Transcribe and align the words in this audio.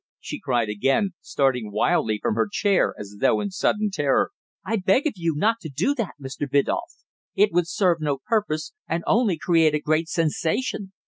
she 0.19 0.39
cried 0.39 0.67
again, 0.67 1.11
starting 1.21 1.71
wildly 1.71 2.17
from 2.19 2.33
her 2.33 2.47
chair 2.51 2.95
as 2.97 3.17
though 3.19 3.39
in 3.39 3.51
sudden 3.51 3.91
terror. 3.93 4.31
"I 4.65 4.77
beg 4.77 5.05
of 5.05 5.13
you 5.15 5.35
not 5.37 5.57
to 5.61 5.69
do 5.69 5.93
that, 5.93 6.15
Mr. 6.19 6.49
Biddulph. 6.49 7.03
It 7.35 7.51
would 7.51 7.67
serve 7.67 8.01
no 8.01 8.17
purpose, 8.25 8.73
and 8.87 9.03
only 9.05 9.37
create 9.37 9.75
a 9.75 9.79
great 9.79 10.09
sensation. 10.09 10.91